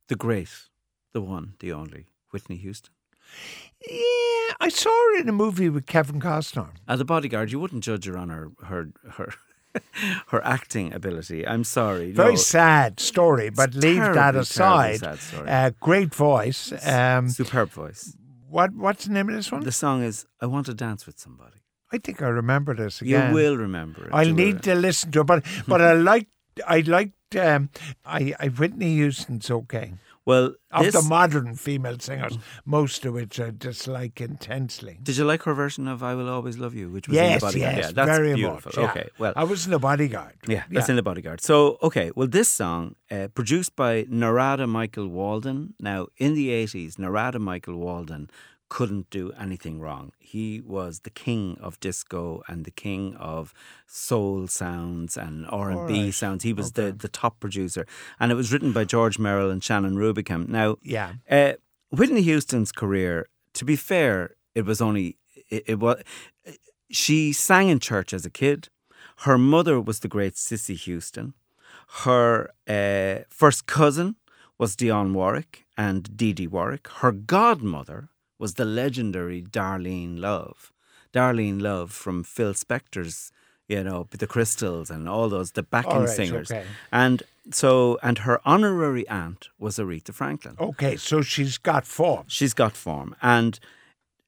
the 0.07 0.15
great, 0.15 0.49
the 1.13 1.21
one, 1.21 1.53
the 1.59 1.71
only, 1.71 2.07
Whitney 2.31 2.57
Houston. 2.57 2.93
Yeah, 3.87 4.53
I 4.59 4.69
saw 4.69 4.89
her 4.89 5.19
in 5.21 5.29
a 5.29 5.31
movie 5.33 5.69
with 5.69 5.85
Kevin 5.85 6.19
Costner. 6.19 6.69
As 6.87 6.99
a 6.99 7.05
bodyguard, 7.05 7.51
you 7.51 7.59
wouldn't 7.59 7.83
judge 7.83 8.05
her 8.05 8.17
on 8.17 8.29
her 8.29 8.51
her 8.63 8.87
her 9.11 9.33
her 10.27 10.43
acting 10.43 10.93
ability. 10.93 11.47
I'm 11.47 11.63
sorry. 11.63 12.11
Very 12.11 12.31
no. 12.33 12.35
sad 12.37 12.99
story, 12.99 13.49
but 13.51 13.75
leave 13.75 14.01
that 14.01 14.35
aside. 14.35 15.03
Uh, 15.03 15.71
great 15.79 16.15
voice. 16.15 16.73
Um, 16.87 17.29
Superb 17.29 17.69
voice. 17.69 18.15
what 18.49 18.73
what's 18.73 19.05
the 19.05 19.13
name 19.13 19.29
of 19.29 19.35
this 19.35 19.51
one? 19.51 19.63
The 19.63 19.71
song 19.71 20.01
is 20.01 20.25
"I 20.41 20.47
Want 20.47 20.65
to 20.65 20.73
Dance 20.73 21.05
with 21.05 21.19
Somebody." 21.19 21.57
I 21.91 21.97
think 21.97 22.21
I 22.21 22.27
remember 22.27 22.75
this 22.75 23.01
again. 23.01 23.29
You 23.29 23.35
will 23.35 23.57
remember 23.57 24.05
it. 24.05 24.09
I'll 24.13 24.25
will. 24.27 24.33
need 24.33 24.63
to 24.63 24.75
listen 24.75 25.11
to 25.11 25.21
it, 25.21 25.23
but 25.25 25.43
but 25.67 25.81
I 25.81 25.93
liked 25.93 26.31
I 26.67 26.79
liked 26.81 27.35
um, 27.35 27.69
I 28.05 28.33
I 28.39 28.47
Whitney 28.47 28.95
Houston's 28.95 29.49
okay. 29.49 29.93
Well, 30.25 30.55
Of 30.71 30.83
this, 30.83 30.93
the 30.93 31.03
modern 31.03 31.55
female 31.55 31.99
singers, 31.99 32.37
most 32.65 33.05
of 33.05 33.13
which 33.13 33.39
I 33.39 33.49
dislike 33.57 34.19
intensely. 34.19 34.99
did 35.01 35.15
you 35.15 35.23
like 35.23 35.43
her 35.43 35.53
version 35.53 35.87
of 35.87 36.03
"I 36.03 36.15
Will 36.15 36.27
Always 36.27 36.57
Love 36.57 36.75
You," 36.75 36.89
which 36.89 37.07
was 37.07 37.17
in 37.17 37.33
the 37.35 37.39
bodyguard? 37.39 37.75
yes, 37.77 37.85
yeah, 37.85 37.91
that's 37.93 38.17
very 38.17 38.33
beautiful. 38.35 38.71
much. 38.75 38.77
yeah. 38.77 38.89
Okay, 38.91 39.09
well, 39.17 39.31
I 39.37 39.45
was 39.45 39.63
in 39.63 39.71
the 39.71 39.79
bodyguard. 39.79 40.33
Yeah, 40.45 40.63
that's 40.69 40.89
in 40.89 40.97
the 40.97 41.01
bodyguard. 41.01 41.39
So, 41.39 41.77
okay, 41.81 42.11
well, 42.13 42.27
this 42.27 42.49
song, 42.49 42.95
uh, 43.09 43.29
produced 43.33 43.77
by 43.77 44.05
Narada 44.09 44.67
Michael 44.67 45.07
Walden. 45.07 45.75
Now, 45.79 46.07
in 46.17 46.33
the 46.33 46.49
80s, 46.49 46.99
Narada 46.99 47.39
Michael 47.39 47.77
Walden 47.77 48.29
couldn't 48.69 49.09
do 49.09 49.31
anything 49.39 49.79
wrong. 49.79 50.11
He 50.19 50.61
was 50.61 50.99
the 51.01 51.09
king 51.09 51.57
of 51.61 51.79
disco 51.79 52.43
and 52.47 52.65
the 52.65 52.71
king 52.71 53.15
of 53.15 53.53
soul 53.85 54.47
sounds 54.47 55.15
and 55.17 55.45
R&B 55.49 56.11
sounds. 56.11 56.43
He 56.43 56.53
was 56.53 56.73
the, 56.73 56.91
the 56.91 57.07
top 57.07 57.39
producer. 57.39 57.85
And 58.19 58.31
it 58.31 58.35
was 58.35 58.51
written 58.51 58.73
by 58.73 58.83
George 58.83 59.17
Merrill 59.19 59.49
and 59.49 59.63
Shannon 59.63 59.95
Rubicam. 59.95 60.47
Now, 60.49 60.77
Yeah. 60.83 61.13
uh, 61.29 61.53
Whitney 61.91 62.21
Houston's 62.23 62.71
career, 62.71 63.27
to 63.53 63.63
be 63.65 63.75
fair, 63.77 64.35
it 64.53 64.65
was 64.65 64.81
only 64.81 65.17
it, 65.49 65.63
it 65.67 65.79
was. 65.79 66.01
She 66.91 67.33
sang 67.33 67.69
in 67.69 67.79
church 67.79 68.13
as 68.13 68.25
a 68.25 68.29
kid. 68.29 68.69
Her 69.19 69.37
mother 69.37 69.79
was 69.79 69.99
the 70.01 70.07
great 70.07 70.37
Cissy 70.37 70.75
Houston. 70.75 71.33
Her 72.03 72.49
uh, 72.67 73.23
first 73.29 73.65
cousin 73.65 74.15
was 74.57 74.75
Dionne 74.75 75.13
Warwick 75.13 75.65
and 75.77 76.15
Dee 76.17 76.33
Dee 76.33 76.47
Warwick. 76.47 76.87
Her 77.01 77.11
godmother 77.13 78.09
was 78.39 78.55
the 78.55 78.65
legendary 78.65 79.41
Darlene 79.41 80.19
Love. 80.19 80.71
Darlene 81.13 81.61
Love 81.61 81.91
from 81.91 82.23
Phil 82.23 82.53
Spector's, 82.53 83.31
you 83.67 83.83
know, 83.83 84.07
The 84.11 84.27
Crystals 84.27 84.89
and 84.89 85.09
all 85.09 85.29
those, 85.29 85.51
the 85.51 85.63
backing 85.63 86.01
right, 86.01 86.09
singers. 86.09 86.51
okay. 86.51 86.65
And 86.91 87.23
so, 87.51 87.97
and 88.03 88.19
her 88.19 88.41
honorary 88.45 89.07
aunt 89.07 89.49
was 89.57 89.77
Aretha 89.77 90.13
Franklin. 90.13 90.55
Okay, 90.59 90.97
so 90.97 91.21
she's 91.21 91.57
got 91.57 91.85
form. 91.85 92.25
She's 92.27 92.53
got 92.53 92.75
form. 92.75 93.15
And 93.21 93.59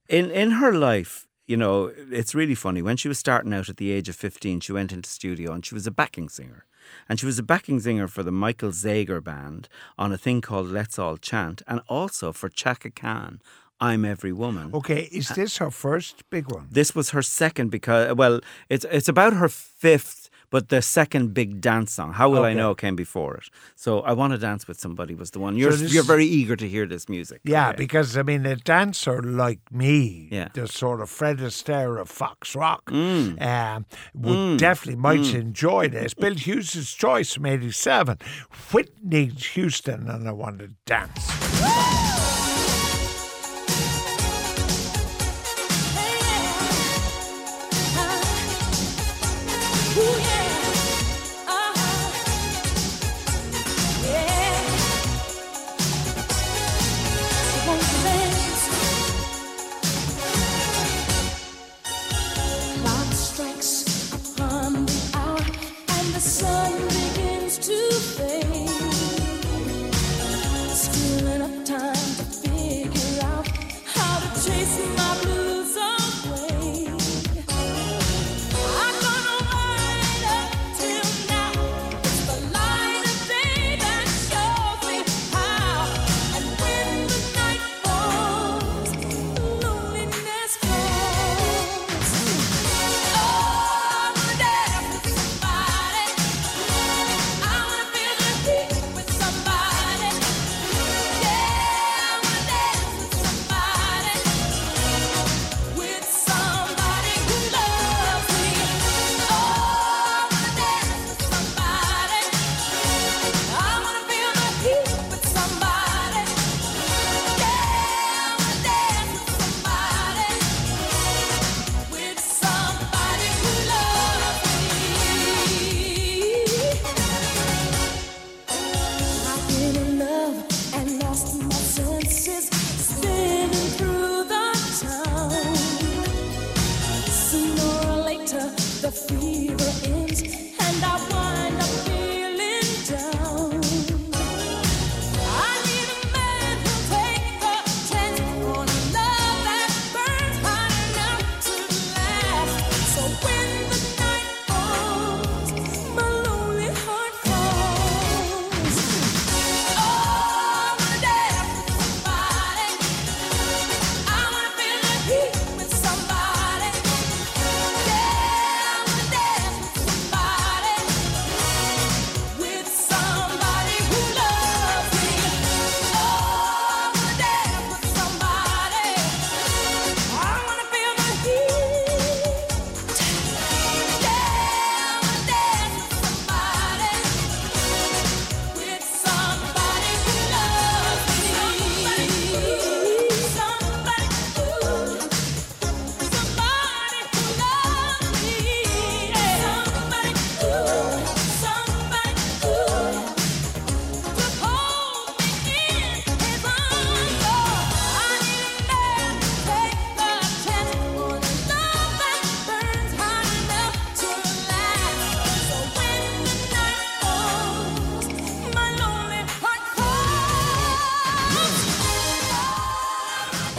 in 0.07 0.31
in 0.31 0.51
her 0.51 0.71
life, 0.71 1.27
you 1.45 1.57
know, 1.57 1.91
it's 2.11 2.33
really 2.35 2.55
funny. 2.55 2.81
When 2.81 2.97
she 2.97 3.07
was 3.07 3.19
starting 3.19 3.53
out 3.53 3.69
at 3.69 3.77
the 3.77 3.91
age 3.91 4.09
of 4.09 4.15
15, 4.15 4.61
she 4.61 4.71
went 4.71 4.91
into 4.91 5.09
studio 5.09 5.51
and 5.51 5.65
she 5.65 5.75
was 5.75 5.87
a 5.87 5.91
backing 5.91 6.29
singer. 6.29 6.65
And 7.07 7.19
she 7.19 7.25
was 7.25 7.37
a 7.37 7.43
backing 7.43 7.79
singer 7.79 8.07
for 8.07 8.23
the 8.23 8.31
Michael 8.31 8.69
Zager 8.71 9.23
band 9.23 9.67
on 9.97 10.11
a 10.11 10.17
thing 10.17 10.41
called 10.41 10.67
Let's 10.67 10.97
All 10.97 11.17
Chant 11.17 11.61
and 11.67 11.81
also 11.87 12.31
for 12.31 12.49
Chaka 12.49 12.89
Khan, 12.89 13.41
I'm 13.81 14.03
Every 14.05 14.33
Woman. 14.33 14.71
Okay, 14.73 15.07
is 15.11 15.29
this 15.29 15.57
her 15.57 15.71
first 15.71 16.29
big 16.29 16.51
one? 16.51 16.67
This 16.71 16.93
was 16.93 17.11
her 17.11 17.21
second 17.21 17.69
because 17.69 18.13
well, 18.15 18.41
it's 18.69 18.85
it's 18.91 19.07
about 19.07 19.33
her 19.33 19.47
fifth, 19.49 20.29
but 20.49 20.67
the 20.69 20.81
second 20.81 21.33
big 21.33 21.61
dance 21.61 21.93
song. 21.93 22.11
How 22.13 22.29
will 22.29 22.43
I 22.43 22.53
know 22.53 22.75
came 22.75 22.95
before 22.97 23.35
it? 23.37 23.45
So 23.75 24.01
I 24.01 24.11
want 24.11 24.33
to 24.33 24.37
dance 24.37 24.67
with 24.67 24.79
somebody 24.79 25.15
was 25.15 25.31
the 25.31 25.39
one. 25.39 25.55
You're 25.55 25.71
this 25.71 25.93
you're 25.93 26.03
very 26.03 26.25
eager 26.25 26.57
to 26.57 26.67
hear 26.67 26.85
this 26.87 27.07
music. 27.07 27.39
Yeah, 27.45 27.69
Okay. 27.69 27.77
because 27.77 28.17
I 28.17 28.23
mean, 28.23 28.45
a 28.45 28.57
dancer 28.57 29.21
like 29.23 29.59
me, 29.71 30.27
Yeah. 30.31 30.49
the 30.53 30.67
sort 30.67 30.99
of 30.99 31.09
Fred 31.09 31.37
Astaire 31.37 32.01
of 32.01 32.09
Foxrock, 32.11 32.83
Mm. 32.91 33.41
um, 33.41 33.85
would 34.13 34.59
definitely 34.59 34.99
might 34.99 35.33
enjoy 35.33 35.87
this. 35.87 36.13
Bill 36.13 36.35
Hughes' 36.35 36.93
choice 36.93 37.33
from 37.35 37.45
'87, 37.45 38.17
Whitney 38.73 39.27
Houston, 39.53 40.09
and 40.09 40.27
I 40.27 40.31
want 40.33 40.59
to 40.59 40.67
dance. 40.85 41.58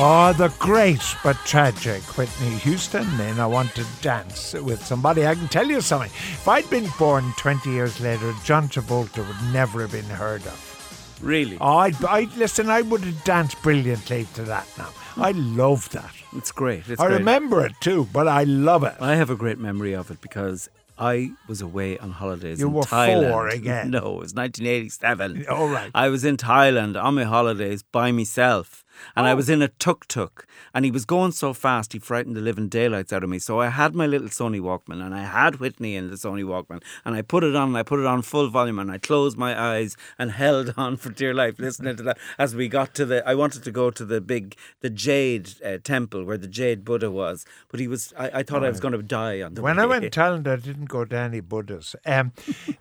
Oh, 0.02 0.32
the 0.32 0.48
great 0.58 1.02
but 1.22 1.36
tragic 1.44 2.00
Whitney 2.16 2.56
Houston. 2.60 3.06
And 3.20 3.38
I 3.40 3.46
want 3.46 3.74
to 3.74 3.84
dance 4.00 4.54
with 4.54 4.82
somebody. 4.82 5.26
I 5.26 5.34
can 5.34 5.48
tell 5.48 5.66
you 5.66 5.80
something. 5.82 6.08
If 6.10 6.48
I'd 6.48 6.68
been 6.70 6.88
born 6.98 7.34
20 7.36 7.68
years 7.70 8.00
later, 8.00 8.32
John 8.42 8.68
Travolta 8.68 9.18
would 9.18 9.52
never 9.52 9.82
have 9.82 9.92
been 9.92 10.04
heard 10.06 10.40
of. 10.46 11.18
Really? 11.22 11.58
Oh, 11.60 11.76
I'd, 11.78 12.02
I'd 12.04 12.34
listen. 12.36 12.70
I 12.70 12.80
would 12.80 13.02
have 13.02 13.24
danced 13.24 13.60
brilliantly 13.62 14.26
to 14.34 14.42
that 14.44 14.66
now. 14.78 14.88
I 15.18 15.32
love 15.32 15.90
that. 15.90 16.14
It's 16.34 16.50
great. 16.50 16.88
It's 16.88 16.98
I 17.00 17.08
great. 17.08 17.18
remember 17.18 17.66
it 17.66 17.72
too, 17.80 18.08
but 18.10 18.26
I 18.26 18.44
love 18.44 18.84
it. 18.84 18.94
I 19.00 19.16
have 19.16 19.28
a 19.28 19.36
great 19.36 19.58
memory 19.58 19.92
of 19.92 20.10
it 20.10 20.22
because 20.22 20.70
I 20.98 21.32
was 21.46 21.60
away 21.60 21.98
on 21.98 22.12
holidays 22.12 22.58
You 22.58 22.68
in 22.68 22.72
were 22.72 22.82
Thailand. 22.84 23.30
four 23.32 23.48
again. 23.48 23.90
No, 23.96 23.98
it 24.16 24.20
was 24.20 24.34
1987. 24.34 25.46
All 25.50 25.68
right. 25.68 25.90
I 25.94 26.08
was 26.08 26.24
in 26.24 26.38
Thailand 26.38 27.02
on 27.02 27.16
my 27.16 27.24
holidays 27.24 27.82
by 27.82 28.12
myself. 28.12 28.82
And 29.16 29.26
Oh. 29.26 29.30
I 29.30 29.34
was 29.34 29.48
in 29.48 29.62
a 29.62 29.68
tuk 29.68 30.06
tuk, 30.08 30.46
and 30.74 30.84
he 30.84 30.90
was 30.90 31.04
going 31.04 31.32
so 31.32 31.52
fast 31.52 31.92
he 31.92 31.98
frightened 31.98 32.36
the 32.36 32.40
living 32.40 32.68
daylights 32.68 33.12
out 33.12 33.22
of 33.24 33.30
me. 33.30 33.38
So 33.38 33.60
I 33.60 33.68
had 33.68 33.94
my 33.94 34.06
little 34.06 34.28
Sony 34.28 34.60
Walkman, 34.60 35.04
and 35.04 35.14
I 35.14 35.24
had 35.24 35.56
Whitney 35.60 35.96
in 35.96 36.10
the 36.10 36.16
Sony 36.16 36.44
Walkman, 36.44 36.82
and 37.04 37.14
I 37.14 37.22
put 37.22 37.44
it 37.44 37.54
on, 37.56 37.68
and 37.68 37.78
I 37.78 37.82
put 37.82 38.00
it 38.00 38.06
on 38.06 38.22
full 38.22 38.48
volume, 38.48 38.78
and 38.78 38.90
I 38.90 38.98
closed 38.98 39.36
my 39.36 39.58
eyes 39.60 39.96
and 40.18 40.32
held 40.42 40.74
on 40.76 40.96
for 40.96 41.10
dear 41.10 41.34
life, 41.34 41.58
listening 41.58 41.96
to 41.96 42.02
that. 42.04 42.18
As 42.38 42.54
we 42.54 42.68
got 42.68 42.94
to 42.94 43.04
the, 43.04 43.26
I 43.28 43.34
wanted 43.34 43.64
to 43.64 43.70
go 43.70 43.90
to 43.90 44.04
the 44.04 44.20
big, 44.20 44.56
the 44.80 44.90
Jade 44.90 45.50
uh, 45.64 45.78
temple 45.82 46.24
where 46.24 46.38
the 46.38 46.48
Jade 46.48 46.84
Buddha 46.84 47.10
was, 47.10 47.44
but 47.68 47.80
he 47.80 47.88
was. 47.88 48.12
I, 48.18 48.30
I 48.40 48.42
thought 48.42 48.64
I 48.64 48.68
was 48.70 48.80
going 48.80 48.92
to 48.92 49.02
die 49.02 49.42
on 49.42 49.54
the 49.54 49.62
When 49.62 49.76
way. 49.76 49.82
I 49.82 49.86
went 49.86 50.02
to 50.04 50.10
Thailand, 50.10 50.46
I 50.46 50.56
didn't 50.56 50.86
go 50.86 51.04
to 51.04 51.16
any 51.16 51.40
Buddhas. 51.40 51.94
Um, 52.06 52.32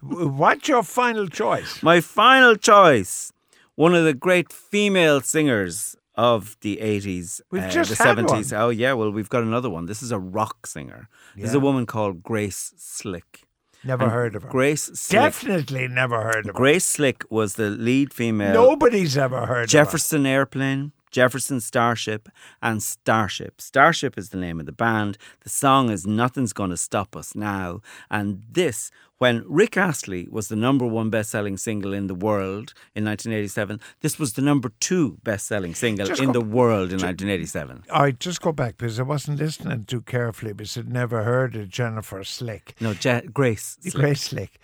what's 0.02 0.68
your 0.68 0.84
final 0.84 1.28
choice? 1.28 1.82
My 1.84 2.02
final 2.02 2.56
choice, 2.56 3.32
one 3.76 3.96
of 3.96 4.04
the 4.04 4.14
great 4.14 4.52
female 4.52 5.22
singers 5.22 5.96
of 6.20 6.58
the 6.62 6.78
80s, 6.82 7.40
We've 7.50 7.64
uh, 7.64 7.70
just 7.70 7.98
the 7.98 8.04
had 8.04 8.18
70s. 8.18 8.52
one. 8.52 8.62
Oh, 8.62 8.70
yeah, 8.70 8.92
well, 8.94 9.10
we've 9.10 9.30
got 9.30 9.44
another 9.44 9.70
one. 9.70 9.86
This 9.86 10.04
is 10.04 10.12
a 10.12 10.20
rock 10.20 10.68
singer. 10.68 11.08
This 11.36 11.50
is 11.50 11.56
a 11.56 11.60
woman 11.62 11.86
called 11.86 12.22
Grace 12.22 12.74
Slick. 12.78 13.46
Never 13.86 14.04
And 14.04 14.12
heard 14.12 14.36
of 14.36 14.44
her. 14.44 14.50
Grace 14.50 14.84
Slick. 14.94 15.22
Definitely 15.22 15.88
never 15.88 16.22
heard 16.22 16.44
of 16.46 16.48
her. 16.48 16.52
Grace 16.54 16.84
Slick 16.84 17.24
was 17.30 17.56
the 17.56 17.70
lead 17.70 18.14
female. 18.14 18.54
Nobody's 18.54 19.18
ever 19.18 19.46
heard 19.46 19.64
of 19.64 19.70
Jefferson 19.70 20.26
Airplane, 20.26 20.92
Jefferson 21.12 21.60
Starship, 21.60 22.30
and 22.62 22.82
Starship. 22.84 23.62
Starship 23.62 24.18
is 24.18 24.30
the 24.30 24.38
name 24.38 24.60
of 24.60 24.66
the 24.66 24.72
band. 24.72 25.18
The 25.42 25.50
song 25.50 25.90
is 25.90 26.06
Nothing's 26.06 26.54
Gonna 26.54 26.78
Stop 26.78 27.16
Us 27.16 27.36
Now. 27.36 27.82
And 28.12 28.44
this, 28.50 28.92
when 29.18 29.44
Rick 29.48 29.76
Astley 29.76 30.28
was 30.32 30.48
the 30.48 30.56
number 30.56 30.86
one 30.86 31.10
best 31.10 31.30
selling 31.32 31.58
single 31.58 31.94
in 31.94 32.08
the 32.08 32.16
world 32.16 32.74
in 32.96 33.04
1987, 33.06 33.80
this 34.02 34.18
was 34.18 34.34
the 34.34 34.42
number 34.42 34.72
two 34.80 35.18
best 35.24 35.46
selling 35.48 35.76
single 35.76 36.06
Just 36.08 36.22
in 36.22 36.28
go- 36.28 36.34
the 36.34 36.42
world 36.42 36.92
in 36.94 37.00
1987. 37.02 37.84
I 37.92 38.12
just 38.12 38.42
go 38.42 38.52
back 38.54 38.78
because 38.78 39.00
I 39.00 39.04
wasn't 39.04 39.40
listening 39.40 39.84
too 39.86 40.02
carefully 40.02 40.54
because 40.54 40.78
I'd 40.78 40.88
never 40.90 41.24
heard 41.24 41.56
of 41.56 41.70
Jennifer 41.70 42.24
Slick. 42.24 42.76
No, 42.80 42.94
Je- 42.94 43.28
Grace. 43.34 43.78
Slick. 43.82 43.94
Grace 43.96 44.22
Slick. 44.22 44.60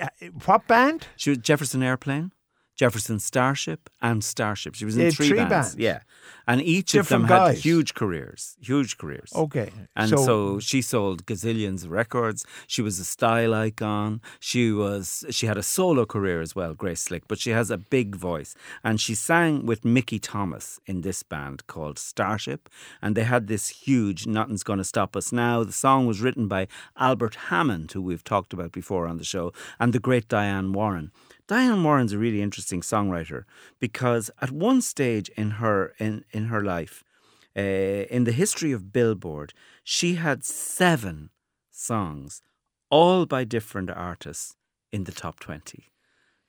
Uh, 0.00 0.08
What 0.46 0.66
band? 0.66 1.06
She 1.16 1.30
was 1.30 1.38
Jefferson 1.38 1.82
Airplane, 1.82 2.32
Jefferson 2.76 3.20
Starship, 3.20 3.88
and 4.02 4.24
Starship. 4.24 4.74
She 4.74 4.84
was 4.84 4.96
in 4.96 5.10
three, 5.10 5.28
three 5.28 5.38
bands. 5.38 5.50
bands. 5.50 5.76
Yeah. 5.76 6.00
And 6.46 6.60
each 6.60 6.92
Different 6.92 7.24
of 7.24 7.28
them 7.28 7.46
had 7.46 7.56
huge 7.56 7.94
careers. 7.94 8.56
Huge 8.60 8.98
careers. 8.98 9.32
Okay. 9.34 9.70
And 9.96 10.10
so, 10.10 10.58
she 10.58 10.82
sold 10.82 11.24
gazillions 11.24 11.84
of 11.84 11.90
records. 11.90 12.44
She 12.66 12.82
was 12.82 12.98
a 12.98 13.04
style 13.04 13.54
icon. 13.54 14.20
She 14.40 14.72
was 14.72 15.24
she 15.30 15.46
had 15.46 15.56
a 15.56 15.62
solo 15.62 16.04
career 16.04 16.42
as 16.42 16.54
well, 16.54 16.74
Grace 16.74 17.02
Slick, 17.02 17.28
but 17.28 17.38
she 17.38 17.50
has 17.50 17.70
a 17.70 17.78
big 17.78 18.16
voice. 18.16 18.54
And 18.82 19.00
she 19.00 19.14
sang 19.14 19.64
with 19.64 19.84
Mickey 19.84 20.18
Thomas 20.18 20.80
in 20.86 21.00
this 21.00 21.22
band 21.22 21.66
called 21.66 21.98
Starship. 21.98 22.68
And 23.00 23.16
they 23.16 23.24
had 23.24 23.46
this 23.46 23.68
huge 23.68 24.26
Nothing's 24.26 24.64
Gonna 24.64 24.84
Stop 24.84 25.16
Us 25.16 25.32
Now. 25.32 25.64
The 25.64 25.72
song 25.72 26.06
was 26.06 26.20
written 26.20 26.48
by 26.48 26.66
Albert 26.98 27.36
Hammond, 27.48 27.92
who 27.92 28.02
we've 28.02 28.24
talked 28.24 28.52
about 28.52 28.72
before 28.72 29.06
on 29.06 29.16
the 29.16 29.24
show, 29.24 29.52
and 29.78 29.92
the 29.92 30.00
great 30.00 30.28
Diane 30.28 30.72
Warren. 30.72 31.10
Diane 31.46 31.82
Warren's 31.84 32.12
a 32.12 32.18
really 32.18 32.40
interesting 32.40 32.80
songwriter 32.80 33.44
because 33.78 34.30
at 34.40 34.50
one 34.50 34.80
stage 34.80 35.28
in 35.30 35.52
her 35.52 35.94
in, 35.98 36.24
in 36.30 36.46
her 36.46 36.62
life, 36.62 37.04
uh, 37.56 37.60
in 37.60 38.24
the 38.24 38.32
history 38.32 38.72
of 38.72 38.92
Billboard, 38.92 39.52
she 39.82 40.14
had 40.14 40.44
seven 40.44 41.30
songs, 41.70 42.42
all 42.90 43.26
by 43.26 43.44
different 43.44 43.90
artists, 43.90 44.56
in 44.94 45.04
the 45.04 45.12
top 45.12 45.40
20. 45.40 45.90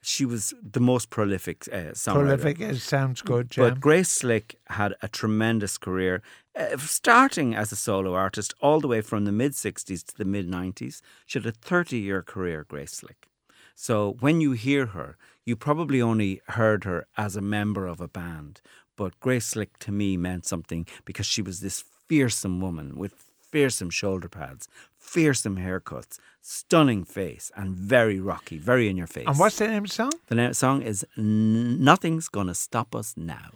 She 0.01 0.23
was 0.23 0.53
the 0.61 0.79
most 0.79 1.09
prolific 1.09 1.67
uh, 1.71 1.93
songwriter. 1.93 2.13
Prolific. 2.13 2.61
It 2.61 2.77
sounds 2.77 3.23
good, 3.23 3.49
Jim. 3.49 3.63
But 3.63 3.79
Grace 3.79 4.11
Slick 4.11 4.55
had 4.67 4.93
a 5.01 5.07
tremendous 5.07 5.79
career, 5.79 6.21
uh, 6.55 6.77
starting 6.77 7.55
as 7.55 7.71
a 7.71 7.75
solo 7.75 8.13
artist 8.13 8.53
all 8.61 8.79
the 8.79 8.87
way 8.87 9.01
from 9.01 9.25
the 9.25 9.31
mid 9.31 9.53
60s 9.53 10.05
to 10.05 10.15
the 10.15 10.25
mid 10.25 10.47
90s. 10.47 11.01
She 11.25 11.39
had 11.39 11.47
a 11.47 11.51
30 11.51 11.97
year 11.97 12.21
career, 12.21 12.65
Grace 12.69 12.91
Slick. 12.91 13.27
So 13.75 14.15
when 14.19 14.41
you 14.41 14.53
hear 14.53 14.87
her, 14.87 15.17
you 15.45 15.55
probably 15.55 16.01
only 16.01 16.41
heard 16.47 16.85
her 16.85 17.05
as 17.17 17.35
a 17.35 17.41
member 17.41 17.85
of 17.85 17.99
a 18.01 18.07
band. 18.07 18.61
But 18.95 19.19
Grace 19.19 19.47
Slick 19.47 19.77
to 19.79 19.91
me 19.91 20.17
meant 20.17 20.45
something 20.45 20.87
because 21.03 21.25
she 21.25 21.41
was 21.41 21.59
this 21.59 21.83
fearsome 22.07 22.61
woman 22.61 22.95
with 22.97 23.25
fearsome 23.51 23.89
shoulder 23.89 24.29
pads, 24.29 24.67
fearsome 24.97 25.57
haircuts, 25.57 26.17
stunning 26.41 27.03
face, 27.03 27.51
and 27.55 27.75
very 27.75 28.19
rocky, 28.19 28.57
very 28.57 28.87
in 28.89 28.97
your 28.97 29.07
face. 29.07 29.25
and 29.27 29.37
what's 29.39 29.57
the 29.57 29.67
name 29.67 29.83
of 29.83 29.89
the 29.89 29.95
song? 29.95 30.11
the 30.27 30.35
name 30.35 30.45
of 30.45 30.51
the 30.51 30.55
song 30.55 30.81
is 30.81 31.05
N- 31.17 31.83
Nothing's 31.83 32.27
Gonna 32.29 32.55
Stop 32.55 32.95
Us 32.95 33.13
Now. 33.17 33.49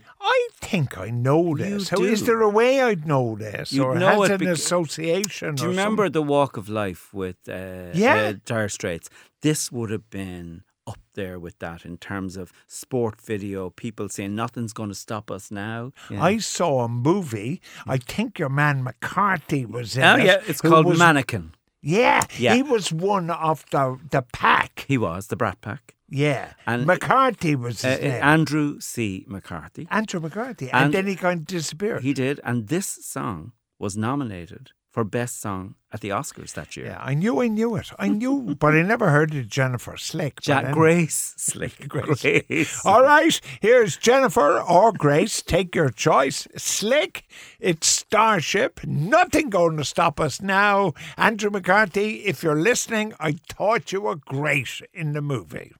Think 0.61 0.97
I 0.97 1.09
know 1.09 1.55
this. 1.55 1.89
How- 1.89 1.97
do. 1.97 2.03
Is 2.03 2.25
there 2.25 2.41
a 2.41 2.49
way 2.49 2.81
I'd 2.81 3.07
know 3.07 3.35
this? 3.37 3.71
You'd 3.71 3.85
or 3.85 3.95
know 3.95 4.21
has 4.21 4.29
it 4.29 4.33
an 4.41 4.47
bec- 4.47 4.55
association? 4.57 5.55
Do 5.55 5.63
you 5.63 5.69
remember 5.69 6.03
something? 6.05 6.11
the 6.13 6.23
Walk 6.23 6.57
of 6.57 6.67
Life 6.69 7.13
with 7.13 7.37
uh, 7.47 7.91
Yeah. 7.93 8.15
uh, 8.15 8.33
Dire 8.45 8.69
Straits? 8.69 9.09
This 9.41 9.71
would 9.71 9.89
have 9.89 10.09
been 10.09 10.63
up 10.85 10.99
there 11.13 11.39
with 11.39 11.57
that 11.59 11.85
in 11.85 11.97
terms 11.97 12.35
of 12.35 12.51
sport 12.67 13.21
video, 13.21 13.69
people 13.69 14.09
saying 14.09 14.35
nothing's 14.35 14.73
going 14.73 14.89
to 14.89 14.95
stop 14.95 15.29
us 15.31 15.49
now. 15.51 15.91
Yeah. 16.09 16.21
I 16.23 16.37
saw 16.39 16.83
a 16.83 16.89
movie. 16.89 17.61
I 17.87 17.97
think 17.97 18.37
your 18.39 18.49
man 18.49 18.83
McCarthy 18.83 19.65
was 19.65 19.95
in 19.95 20.03
oh, 20.03 20.15
it. 20.15 20.25
yeah, 20.25 20.41
it's 20.47 20.61
called 20.61 20.85
was- 20.87 20.99
Mannequin. 20.99 21.53
Yeah, 21.81 22.25
Yeah. 22.37 22.55
he 22.55 22.63
was 22.63 22.91
one 22.91 23.29
of 23.29 23.63
the 23.71 23.97
the 24.11 24.23
pack. 24.33 24.83
He 24.89 24.97
was 24.97 25.27
the 25.27 25.37
Brat 25.37 25.61
Pack. 25.61 25.95
Yeah, 26.11 26.53
And- 26.65 26.85
McCarthy 26.85 27.55
was 27.55 27.83
Uh, 27.85 27.89
his 27.89 27.99
uh, 27.99 28.01
name. 28.03 28.23
Andrew 28.23 28.79
C. 28.79 29.25
McCarthy. 29.27 29.87
Andrew 29.91 30.19
McCarthy, 30.19 30.69
and, 30.71 30.85
and- 30.85 30.93
then 30.93 31.07
he 31.07 31.15
kind 31.15 31.41
of 31.41 31.45
disappeared. 31.47 32.01
He 32.03 32.13
did, 32.13 32.39
and 32.43 32.67
this 32.67 32.87
song 33.05 33.51
was 33.77 33.95
nominated 33.95 34.71
for 34.91 35.03
Best 35.03 35.39
Song 35.39 35.75
at 35.93 36.01
the 36.01 36.09
Oscars 36.09 36.53
that 36.55 36.75
year. 36.75 36.87
yeah, 36.87 36.97
I 36.99 37.13
knew, 37.13 37.41
I 37.43 37.47
knew 37.47 37.75
it, 37.75 37.91
I 37.99 38.07
knew, 38.07 38.55
but 38.59 38.73
I 38.73 38.81
never 38.81 39.11
heard 39.11 39.33
of 39.35 39.47
Jennifer 39.47 39.97
Slick. 39.97 40.41
Jack 40.41 40.63
then- 40.65 40.73
Grace 40.73 41.35
Slick. 41.37 41.87
Grace. 41.87 42.21
Grace. 42.47 42.85
All 42.85 43.03
right, 43.03 43.39
here's 43.61 43.97
Jennifer 43.97 44.59
or 44.59 44.91
Grace. 44.91 45.43
Take 45.43 45.75
your 45.75 45.91
choice. 45.91 46.47
Slick, 46.57 47.27
it's 47.59 47.85
Starship. 47.87 48.79
Nothing 48.83 49.51
going 49.51 49.77
to 49.77 49.85
stop 49.85 50.19
us 50.19 50.41
now. 50.41 50.93
Andrew 51.17 51.51
McCarthy, 51.51 52.25
if 52.25 52.41
you're 52.41 52.59
listening, 52.59 53.13
I 53.19 53.33
thought 53.47 53.91
you 53.91 54.01
were 54.01 54.15
great 54.15 54.81
in 54.91 55.13
the 55.13 55.21
movie. 55.21 55.71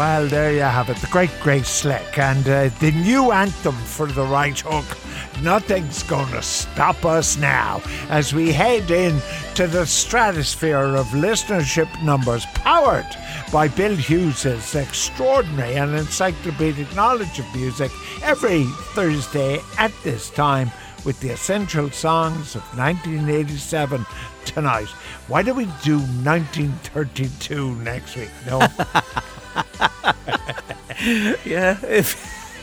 Well, 0.00 0.28
there 0.28 0.50
you 0.54 0.60
have 0.60 0.88
it, 0.88 0.96
the 0.96 1.08
great 1.08 1.28
great 1.42 1.66
Slick, 1.66 2.16
and 2.16 2.48
uh, 2.48 2.70
the 2.80 2.90
new 2.90 3.32
anthem 3.32 3.74
for 3.74 4.06
the 4.06 4.24
right 4.24 4.58
hook. 4.58 4.96
Nothing's 5.42 6.02
gonna 6.04 6.40
stop 6.40 7.04
us 7.04 7.36
now 7.36 7.82
as 8.08 8.32
we 8.32 8.50
head 8.50 8.90
in 8.90 9.20
to 9.56 9.66
the 9.66 9.84
stratosphere 9.84 10.96
of 10.96 11.06
listenership 11.08 12.02
numbers 12.02 12.46
powered 12.54 13.14
by 13.52 13.68
Bill 13.68 13.94
Hughes's 13.94 14.74
extraordinary 14.74 15.74
and 15.74 15.94
encyclopedic 15.94 16.96
knowledge 16.96 17.38
of 17.38 17.54
music 17.54 17.92
every 18.22 18.64
Thursday 18.94 19.60
at 19.76 19.92
this 20.02 20.30
time 20.30 20.70
with 21.04 21.20
the 21.20 21.28
essential 21.28 21.90
songs 21.90 22.54
of 22.54 22.62
1987 22.74 24.06
tonight. 24.46 24.88
Why 25.28 25.42
don't 25.42 25.56
we 25.56 25.66
do 25.84 25.98
1932 25.98 27.74
next 27.74 28.16
week? 28.16 28.30
No. 28.46 28.66
Yeah, 31.46 31.78
if 31.82 32.14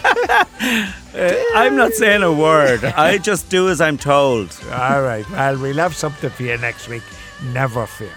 I'm 1.55 1.75
not 1.75 1.93
saying 1.93 2.21
a 2.21 2.31
word. 2.31 2.83
I 2.83 3.17
just 3.17 3.49
do 3.49 3.69
as 3.69 3.81
I'm 3.81 3.97
told. 3.97 4.55
All 4.71 5.01
right. 5.01 5.27
Well, 5.31 5.57
we'll 5.59 5.77
have 5.77 5.95
something 5.95 6.29
for 6.29 6.43
you 6.43 6.57
next 6.57 6.87
week. 6.87 7.03
Never 7.51 7.87
fear. 7.87 8.13